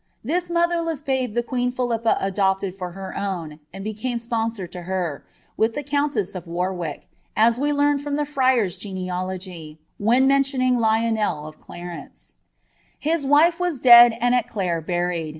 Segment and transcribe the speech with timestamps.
[0.23, 5.23] This motherless babe the quet^n Philip|ia adopted for her own, and became sponsor to her,
[5.57, 11.45] with the connieaa of Warwick, as we leam from the Fnar^s Genealogy, when roentioniDg Lionel
[11.45, 15.29] of Clarence:■' Hia wife wu dead anii at Oue bniieil.